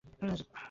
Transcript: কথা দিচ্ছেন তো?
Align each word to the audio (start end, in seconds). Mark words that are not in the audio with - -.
কথা 0.03 0.25
দিচ্ছেন 0.27 0.47
তো? 0.49 0.57